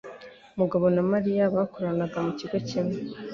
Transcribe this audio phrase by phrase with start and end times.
[0.59, 2.97] Mugabo na Mariya bakorana mu kigo kimwe.